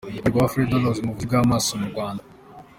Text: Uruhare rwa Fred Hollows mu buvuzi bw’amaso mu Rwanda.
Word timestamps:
Uruhare 0.03 0.27
rwa 0.29 0.45
Fred 0.51 0.69
Hollows 0.73 0.99
mu 1.03 1.11
buvuzi 1.11 1.25
bw’amaso 1.29 1.71
mu 1.81 1.87
Rwanda. 1.91 2.23